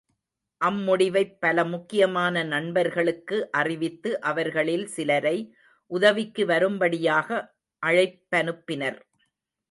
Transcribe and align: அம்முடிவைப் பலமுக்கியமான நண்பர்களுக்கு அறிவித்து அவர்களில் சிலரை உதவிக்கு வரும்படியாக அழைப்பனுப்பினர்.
அம்முடிவைப் 0.61 1.33
பலமுக்கியமான 1.41 2.43
நண்பர்களுக்கு 2.45 3.51
அறிவித்து 3.51 4.19
அவர்களில் 4.21 4.87
சிலரை 4.87 5.35
உதவிக்கு 5.91 6.45
வரும்படியாக 6.45 7.29
அழைப்பனுப்பினர். 7.83 8.99